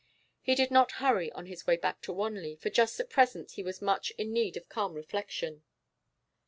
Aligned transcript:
He 0.41 0.55
did 0.55 0.71
not 0.71 0.93
hurry 0.93 1.31
on 1.33 1.45
his 1.45 1.67
way 1.67 1.77
back 1.77 2.01
to 2.01 2.11
Wanley, 2.11 2.55
for 2.55 2.71
just 2.71 2.99
at 2.99 3.11
present 3.11 3.51
he 3.51 3.61
was 3.61 3.83
much 3.83 4.09
in 4.17 4.33
need 4.33 4.57
of 4.57 4.67
calm 4.67 4.95
reflection. 4.95 5.61